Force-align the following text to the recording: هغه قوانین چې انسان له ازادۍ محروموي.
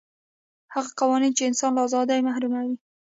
هغه 0.73 0.89
قوانین 0.99 1.31
چې 1.37 1.43
انسان 1.49 1.71
له 1.73 1.81
ازادۍ 1.87 2.19
محروموي. 2.27 2.75